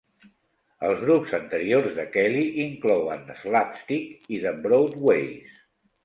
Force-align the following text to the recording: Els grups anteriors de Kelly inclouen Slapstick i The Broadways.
Els 0.85 1.01
grups 1.01 1.33
anteriors 1.39 1.91
de 1.99 2.05
Kelly 2.15 2.41
inclouen 2.63 3.27
Slapstick 3.41 4.25
i 4.37 4.41
The 4.47 4.55
Broadways. 4.63 5.61